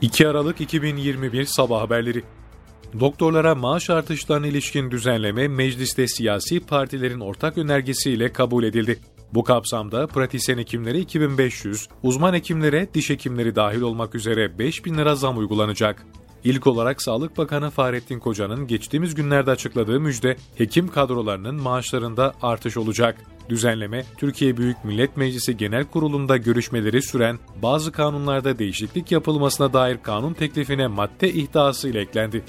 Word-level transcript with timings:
2 0.00 0.28
Aralık 0.28 0.60
2021 0.60 1.44
Sabah 1.44 1.80
Haberleri 1.80 2.22
Doktorlara 3.00 3.54
maaş 3.54 3.90
artışlarına 3.90 4.46
ilişkin 4.46 4.90
düzenleme 4.90 5.48
mecliste 5.48 6.08
siyasi 6.08 6.60
partilerin 6.60 7.20
ortak 7.20 7.58
önergesiyle 7.58 8.32
kabul 8.32 8.64
edildi. 8.64 8.98
Bu 9.34 9.44
kapsamda 9.44 10.06
pratisyen 10.06 10.58
hekimlere 10.58 10.98
2500, 10.98 11.88
uzman 12.02 12.34
hekimlere 12.34 12.88
diş 12.94 13.10
hekimleri 13.10 13.56
dahil 13.56 13.80
olmak 13.80 14.14
üzere 14.14 14.58
5000 14.58 14.98
lira 14.98 15.14
zam 15.14 15.38
uygulanacak. 15.38 16.06
İlk 16.44 16.66
olarak 16.66 17.02
Sağlık 17.02 17.38
Bakanı 17.38 17.70
Fahrettin 17.70 18.18
Koca'nın 18.18 18.66
geçtiğimiz 18.66 19.14
günlerde 19.14 19.50
açıkladığı 19.50 20.00
müjde 20.00 20.36
hekim 20.56 20.88
kadrolarının 20.88 21.54
maaşlarında 21.54 22.34
artış 22.42 22.76
olacak. 22.76 23.16
Düzenleme, 23.48 24.04
Türkiye 24.18 24.56
Büyük 24.56 24.84
Millet 24.84 25.16
Meclisi 25.16 25.56
Genel 25.56 25.84
Kurulu'nda 25.84 26.36
görüşmeleri 26.36 27.02
süren 27.02 27.38
bazı 27.62 27.92
kanunlarda 27.92 28.58
değişiklik 28.58 29.12
yapılmasına 29.12 29.72
dair 29.72 29.98
kanun 30.02 30.34
teklifine 30.34 30.86
madde 30.86 31.32
ihdası 31.32 31.88
ile 31.88 32.00
eklendi. 32.00 32.44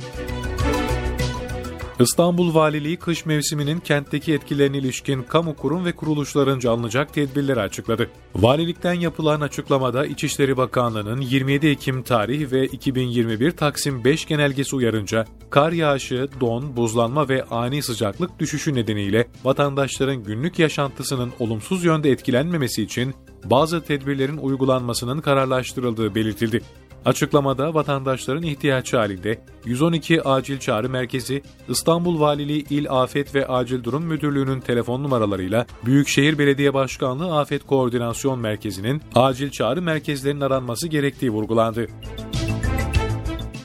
İstanbul 2.00 2.54
Valiliği 2.54 2.98
kış 2.98 3.26
mevsiminin 3.26 3.80
kentteki 3.80 4.34
etkilerine 4.34 4.78
ilişkin 4.78 5.24
kamu 5.24 5.56
kurum 5.56 5.86
ve 5.86 5.92
kuruluşlarınca 5.92 6.72
alınacak 6.72 7.14
tedbirleri 7.14 7.60
açıkladı. 7.60 8.10
Valilikten 8.36 8.94
yapılan 8.94 9.42
açıklamada 9.42 10.06
İçişleri 10.06 10.58
Bakanlığı'nın 10.58 11.22
27 11.22 11.68
Ekim 11.68 12.04
tarih 12.04 12.52
ve 12.52 12.66
2021 12.66 13.52
Taksim 13.52 14.04
5 14.04 14.26
genelgesi 14.26 14.76
uyarınca 14.76 15.26
kar 15.50 15.72
yağışı, 15.72 16.28
don, 16.42 16.78
buzlanma 16.78 17.30
ve 17.30 17.44
ani 17.44 17.84
sıcaklık 17.84 18.40
düşüşü 18.40 18.76
nedeniyle 18.76 19.28
vatandaşların 19.44 20.24
günlük 20.24 20.60
yaşantısının 20.60 21.32
olumsuz 21.40 21.84
yönde 21.86 22.12
etkilenmemesi 22.12 22.84
için 22.84 23.14
bazı 23.46 23.84
tedbirlerin 23.84 24.38
uygulanmasının 24.38 25.22
kararlaştırıldığı 25.22 26.16
belirtildi. 26.16 26.62
Açıklamada 27.08 27.74
vatandaşların 27.74 28.44
ihtiyaç 28.44 28.94
halinde 28.94 29.42
112 29.66 30.22
Acil 30.24 30.60
Çağrı 30.60 30.90
Merkezi, 30.90 31.42
İstanbul 31.70 32.20
Valiliği 32.20 32.66
İl 32.70 32.90
Afet 32.90 33.36
ve 33.36 33.48
Acil 33.48 33.84
Durum 33.84 34.04
Müdürlüğü'nün 34.04 34.60
telefon 34.60 35.04
numaralarıyla 35.04 35.66
Büyükşehir 35.86 36.38
Belediye 36.38 36.74
Başkanlığı 36.74 37.40
Afet 37.40 37.68
Koordinasyon 37.68 38.40
Merkezi'nin 38.40 39.02
acil 39.16 39.52
çağrı 39.52 39.82
merkezlerinin 39.82 40.42
aranması 40.42 40.88
gerektiği 40.88 41.30
vurgulandı. 41.30 41.88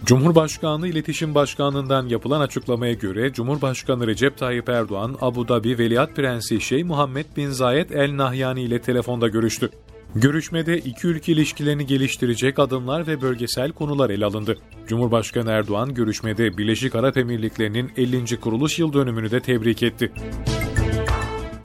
Cumhurbaşkanlığı 0.06 0.88
İletişim 0.88 1.34
Başkanlığı'ndan 1.34 2.09
yapılan 2.09 2.41
açıklamaya 2.41 2.92
göre 2.92 3.33
Cumhurbaşkanı 3.33 4.06
Recep 4.06 4.38
Tayyip 4.38 4.69
Erdoğan, 4.69 5.16
Abu 5.20 5.48
Dhabi 5.48 5.78
Veliaht 5.78 6.16
Prensi 6.16 6.61
Şeyh 6.61 6.84
Muhammed 6.84 7.27
Bin 7.36 7.50
Zayed 7.50 7.91
El 7.91 8.16
Nahyani 8.16 8.62
ile 8.62 8.81
telefonda 8.81 9.28
görüştü. 9.28 9.70
Görüşmede 10.16 10.78
iki 10.78 11.06
ülke 11.06 11.32
ilişkilerini 11.32 11.86
geliştirecek 11.86 12.58
adımlar 12.58 13.06
ve 13.06 13.20
bölgesel 13.20 13.72
konular 13.72 14.10
ele 14.10 14.24
alındı. 14.24 14.58
Cumhurbaşkanı 14.86 15.50
Erdoğan 15.50 15.94
görüşmede 15.94 16.58
Birleşik 16.58 16.94
Arap 16.94 17.16
Emirlikleri'nin 17.16 17.92
50. 17.96 18.41
kuruluş 18.41 18.78
yıl 18.78 18.92
dönümünü 18.92 19.30
de 19.30 19.41
tebrik 19.41 19.82
etti. 19.82 20.12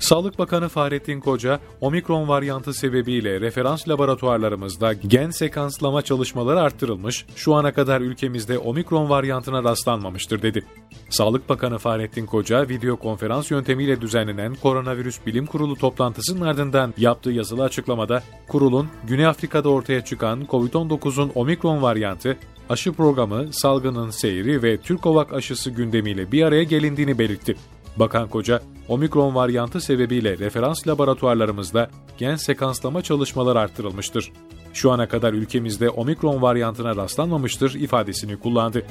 Sağlık 0.07 0.39
Bakanı 0.39 0.69
Fahrettin 0.69 1.19
Koca, 1.19 1.59
omikron 1.81 2.27
varyantı 2.27 2.73
sebebiyle 2.73 3.41
referans 3.41 3.89
laboratuvarlarımızda 3.89 4.93
gen 4.93 5.29
sekanslama 5.29 6.01
çalışmaları 6.01 6.61
arttırılmış, 6.61 7.25
şu 7.35 7.55
ana 7.55 7.73
kadar 7.73 8.01
ülkemizde 8.01 8.57
omikron 8.57 9.09
varyantına 9.09 9.63
rastlanmamıştır 9.63 10.41
dedi. 10.41 10.63
Sağlık 11.09 11.49
Bakanı 11.49 11.77
Fahrettin 11.77 12.25
Koca, 12.25 12.69
video 12.69 12.97
konferans 12.97 13.51
yöntemiyle 13.51 14.01
düzenlenen 14.01 14.55
Koronavirüs 14.55 15.19
Bilim 15.25 15.45
Kurulu 15.45 15.75
toplantısının 15.75 16.45
ardından 16.45 16.93
yaptığı 16.97 17.31
yazılı 17.31 17.63
açıklamada, 17.63 18.23
kurulun 18.47 18.87
Güney 19.07 19.25
Afrika'da 19.25 19.69
ortaya 19.69 20.05
çıkan 20.05 20.45
COVID-19'un 20.45 21.31
omikron 21.35 21.81
varyantı, 21.81 22.37
aşı 22.69 22.93
programı, 22.93 23.53
salgının 23.53 24.09
seyri 24.09 24.63
ve 24.63 24.77
Türkovak 24.77 25.33
aşısı 25.33 25.69
gündemiyle 25.69 26.31
bir 26.31 26.43
araya 26.43 26.63
gelindiğini 26.63 27.19
belirtti. 27.19 27.55
Bakan 27.99 28.29
Koca, 28.29 28.61
omikron 28.87 29.35
varyantı 29.35 29.81
sebebiyle 29.81 30.37
referans 30.37 30.87
laboratuvarlarımızda 30.87 31.89
gen 32.17 32.35
sekanslama 32.35 33.01
çalışmaları 33.01 33.59
arttırılmıştır. 33.59 34.31
Şu 34.73 34.91
ana 34.91 35.07
kadar 35.07 35.33
ülkemizde 35.33 35.89
omikron 35.89 36.41
varyantına 36.41 36.95
rastlanmamıştır 36.95 37.73
ifadesini 37.73 38.37
kullandı. 38.39 38.85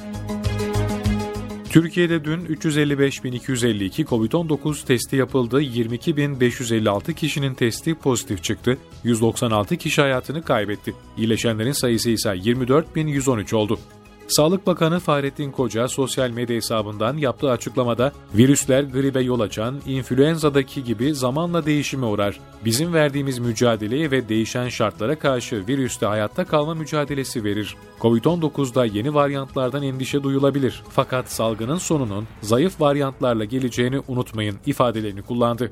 Türkiye'de 1.69 2.25
dün 2.25 2.45
355.252 2.45 4.03
COVID-19 4.05 4.85
testi 4.85 5.15
yapıldı. 5.15 5.61
22.556 5.61 7.13
kişinin 7.13 7.53
testi 7.53 7.95
pozitif 7.95 8.43
çıktı. 8.43 8.77
196 9.03 9.77
kişi 9.77 10.01
hayatını 10.01 10.43
kaybetti. 10.43 10.93
İyileşenlerin 11.17 11.71
sayısı 11.71 12.09
ise 12.09 12.29
24.113 12.29 13.55
oldu. 13.55 13.79
Sağlık 14.27 14.67
Bakanı 14.67 14.99
Fahrettin 14.99 15.51
Koca 15.51 15.87
sosyal 15.87 16.29
medya 16.29 16.55
hesabından 16.55 17.17
yaptığı 17.17 17.51
açıklamada 17.51 18.11
virüsler 18.35 18.83
gribe 18.83 19.21
yol 19.21 19.39
açan 19.39 19.81
influenza'daki 19.85 20.83
gibi 20.83 21.15
zamanla 21.15 21.65
değişime 21.65 22.05
uğrar. 22.05 22.39
Bizim 22.65 22.93
verdiğimiz 22.93 23.39
mücadeleye 23.39 24.11
ve 24.11 24.29
değişen 24.29 24.69
şartlara 24.69 25.19
karşı 25.19 25.67
virüste 25.67 26.05
hayatta 26.05 26.45
kalma 26.45 26.73
mücadelesi 26.73 27.43
verir. 27.43 27.75
Covid-19'da 28.01 28.85
yeni 28.85 29.13
varyantlardan 29.13 29.83
endişe 29.83 30.23
duyulabilir. 30.23 30.83
Fakat 30.89 31.31
salgının 31.31 31.77
sonunun 31.77 32.27
zayıf 32.41 32.81
varyantlarla 32.81 33.45
geleceğini 33.45 34.01
unutmayın 34.07 34.55
ifadelerini 34.65 35.21
kullandı. 35.21 35.71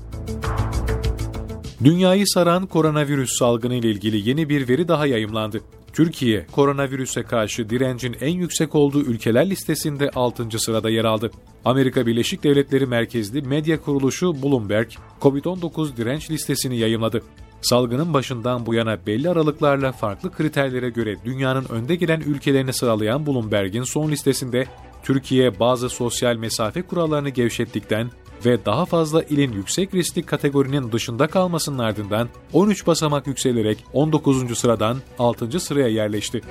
Dünyayı 1.84 2.24
saran 2.28 2.66
koronavirüs 2.66 3.30
salgını 3.40 3.76
ile 3.76 3.90
ilgili 3.90 4.30
yeni 4.30 4.50
bir 4.50 4.70
veri 4.70 4.88
daha 4.88 5.06
yayımlandı. 5.06 5.62
Türkiye, 5.96 6.46
koronavirüse 6.52 7.24
karşı 7.24 7.70
direncin 7.70 8.16
en 8.22 8.32
yüksek 8.32 8.76
olduğu 8.76 9.02
ülkeler 9.02 9.50
listesinde 9.50 10.10
6. 10.10 10.60
sırada 10.60 10.90
yer 10.90 11.06
aldı. 11.06 11.32
Amerika 11.66 12.06
Birleşik 12.06 12.44
Devletleri 12.44 12.86
merkezli 12.86 13.42
medya 13.42 13.82
kuruluşu 13.82 14.44
Bloomberg, 14.44 14.90
COVID-19 15.22 15.98
direnç 15.98 16.32
listesini 16.32 16.78
yayımladı. 16.78 17.22
Salgının 17.62 18.14
başından 18.14 18.66
bu 18.66 18.74
yana 18.74 19.06
belli 19.06 19.30
aralıklarla 19.30 19.92
farklı 19.92 20.32
kriterlere 20.32 20.90
göre 20.90 21.16
dünyanın 21.26 21.66
önde 21.70 21.96
gelen 21.96 22.20
ülkelerini 22.20 22.74
sıralayan 22.74 23.26
Bloomberg'in 23.26 23.84
son 23.84 24.12
listesinde 24.12 24.66
Türkiye 25.06 25.60
bazı 25.60 25.90
sosyal 25.90 26.36
mesafe 26.36 26.82
kurallarını 26.82 27.30
gevşettikten 27.30 28.12
ve 28.46 28.66
daha 28.66 28.86
fazla 28.86 29.24
ilin 29.24 29.52
yüksek 29.52 29.94
riskli 29.94 30.24
kategorinin 30.24 30.92
dışında 30.92 31.28
kalmasının 31.28 31.80
ardından 31.80 32.30
13 32.54 32.88
basamak 32.88 33.28
yükselerek 33.28 33.86
19. 33.94 34.58
sıradan 34.58 34.98
6. 35.20 35.60
sıraya 35.60 35.88
yerleşti. 35.88 36.42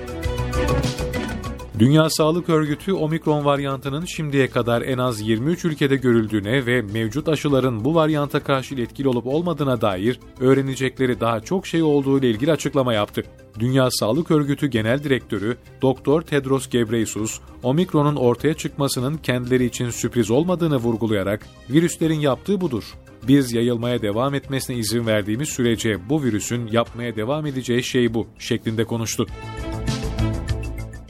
Dünya 1.79 2.09
Sağlık 2.09 2.49
Örgütü 2.49 2.93
omikron 2.93 3.45
varyantının 3.45 4.05
şimdiye 4.05 4.49
kadar 4.49 4.81
en 4.81 4.97
az 4.97 5.21
23 5.21 5.65
ülkede 5.65 5.95
görüldüğüne 5.95 6.65
ve 6.65 6.81
mevcut 6.81 7.27
aşıların 7.27 7.85
bu 7.85 7.95
varyanta 7.95 8.43
karşı 8.43 8.75
etkili 8.75 9.07
olup 9.07 9.27
olmadığına 9.27 9.81
dair 9.81 10.19
öğrenecekleri 10.39 11.19
daha 11.19 11.39
çok 11.39 11.67
şey 11.67 11.83
olduğu 11.83 12.19
ile 12.19 12.29
ilgili 12.29 12.51
açıklama 12.51 12.93
yaptı. 12.93 13.23
Dünya 13.59 13.91
Sağlık 13.91 14.31
Örgütü 14.31 14.67
Genel 14.67 15.03
Direktörü 15.03 15.57
Dr. 15.83 16.21
Tedros 16.21 16.69
Gebreyesus, 16.69 17.39
omikronun 17.63 18.15
ortaya 18.15 18.53
çıkmasının 18.53 19.17
kendileri 19.17 19.65
için 19.65 19.89
sürpriz 19.89 20.31
olmadığını 20.31 20.77
vurgulayarak 20.77 21.47
virüslerin 21.69 22.19
yaptığı 22.19 22.61
budur. 22.61 22.83
Biz 23.27 23.53
yayılmaya 23.53 24.01
devam 24.01 24.33
etmesine 24.33 24.75
izin 24.75 25.07
verdiğimiz 25.07 25.49
sürece 25.49 26.09
bu 26.09 26.23
virüsün 26.23 26.67
yapmaya 26.67 27.15
devam 27.15 27.45
edeceği 27.45 27.83
şey 27.83 28.13
bu 28.13 28.27
şeklinde 28.39 28.83
konuştu. 28.85 29.27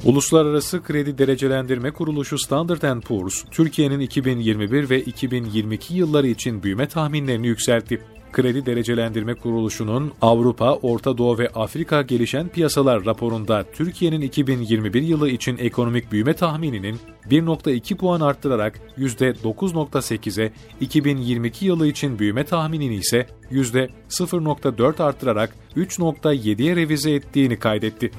Uluslararası 0.06 0.84
Kredi 0.84 1.18
Derecelendirme 1.18 1.92
Kuruluşu 1.92 2.38
Standard 2.38 3.02
Poor's, 3.02 3.44
Türkiye'nin 3.52 4.00
2021 4.00 4.90
ve 4.90 5.02
2022 5.02 5.94
yılları 5.94 6.28
için 6.28 6.64
büyüme 6.64 6.88
tahminlerini 6.88 7.48
yükseltti. 7.48 8.02
Kredi 8.32 8.66
Derecelendirme 8.66 9.36
Kuruluşu'nun 9.36 10.12
Avrupa, 10.22 10.74
Orta 10.74 11.18
Doğu 11.18 11.38
ve 11.38 11.50
Afrika 11.50 12.02
gelişen 12.02 12.48
piyasalar 12.48 13.06
raporunda 13.06 13.66
Türkiye'nin 13.74 14.22
2021 14.22 15.02
yılı 15.02 15.30
için 15.30 15.58
ekonomik 15.58 16.12
büyüme 16.12 16.34
tahmininin 16.34 17.00
1.2 17.30 17.96
puan 17.96 18.22
arttırarak 18.22 18.80
%9.8'e, 18.98 20.52
2022 20.82 21.66
yılı 21.66 21.88
için 21.88 22.20
büyüme 22.20 22.46
tahminini 22.46 22.96
ise 22.96 23.28
%0.4 23.52 25.04
arttırarak 25.04 25.56
3.7'ye 25.78 26.76
revize 26.76 27.12
ettiğini 27.12 27.60
kaydetti. 27.60 28.12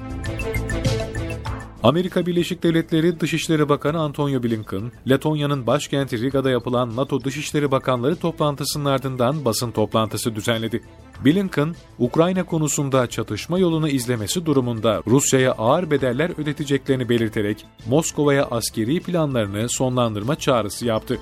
Amerika 1.87 2.25
Birleşik 2.25 2.63
Devletleri 2.63 3.19
Dışişleri 3.19 3.69
Bakanı 3.69 3.99
Antonio 3.99 4.43
Blinken, 4.43 4.91
Letonya'nın 5.09 5.67
başkenti 5.67 6.21
Riga'da 6.21 6.49
yapılan 6.49 6.95
NATO 6.95 7.23
Dışişleri 7.23 7.71
Bakanları 7.71 8.15
toplantısının 8.15 8.85
ardından 8.85 9.45
basın 9.45 9.71
toplantısı 9.71 10.35
düzenledi. 10.35 10.83
Blinken, 11.25 11.75
Ukrayna 11.99 12.43
konusunda 12.43 13.07
çatışma 13.07 13.59
yolunu 13.59 13.89
izlemesi 13.89 14.45
durumunda 14.45 15.01
Rusya'ya 15.07 15.51
ağır 15.51 15.91
bedeller 15.91 16.31
ödeteceklerini 16.37 17.09
belirterek 17.09 17.65
Moskova'ya 17.89 18.45
askeri 18.45 18.99
planlarını 18.99 19.69
sonlandırma 19.69 20.35
çağrısı 20.35 20.85
yaptı. 20.85 21.19